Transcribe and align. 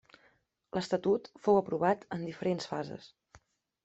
L'estatut 0.77 1.29
fou 1.47 1.59
aprovat 1.59 2.07
en 2.17 2.23
diferents 2.31 2.71
fases. 2.73 3.11